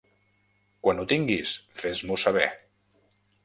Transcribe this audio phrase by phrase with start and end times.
[0.87, 1.53] Quan ho tinguis
[1.83, 2.51] fes-m'ho saber.